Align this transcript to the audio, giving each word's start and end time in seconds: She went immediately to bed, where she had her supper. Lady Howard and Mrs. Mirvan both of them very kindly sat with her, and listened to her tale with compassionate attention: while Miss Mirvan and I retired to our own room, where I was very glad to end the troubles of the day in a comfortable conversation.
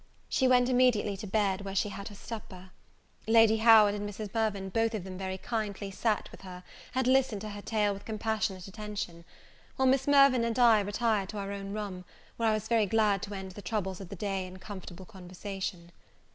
She 0.29 0.47
went 0.47 0.67
immediately 0.67 1.15
to 1.17 1.27
bed, 1.27 1.61
where 1.61 1.75
she 1.75 1.89
had 1.89 2.07
her 2.07 2.15
supper. 2.15 2.71
Lady 3.27 3.57
Howard 3.57 3.93
and 3.93 4.09
Mrs. 4.09 4.33
Mirvan 4.33 4.69
both 4.69 4.95
of 4.95 5.03
them 5.03 5.15
very 5.15 5.37
kindly 5.37 5.91
sat 5.91 6.27
with 6.31 6.41
her, 6.41 6.63
and 6.95 7.05
listened 7.05 7.41
to 7.41 7.49
her 7.49 7.61
tale 7.61 7.93
with 7.93 8.03
compassionate 8.03 8.67
attention: 8.67 9.25
while 9.75 9.87
Miss 9.87 10.07
Mirvan 10.07 10.43
and 10.43 10.57
I 10.57 10.79
retired 10.79 11.29
to 11.29 11.37
our 11.37 11.51
own 11.51 11.71
room, 11.71 12.03
where 12.37 12.49
I 12.49 12.53
was 12.53 12.67
very 12.67 12.87
glad 12.87 13.21
to 13.21 13.35
end 13.35 13.51
the 13.51 13.61
troubles 13.61 14.01
of 14.01 14.09
the 14.09 14.15
day 14.15 14.47
in 14.47 14.55
a 14.55 14.57
comfortable 14.57 15.05
conversation. 15.05 15.91